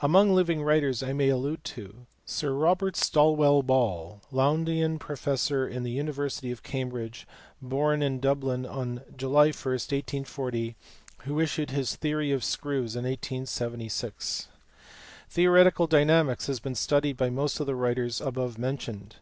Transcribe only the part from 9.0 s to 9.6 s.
July 1,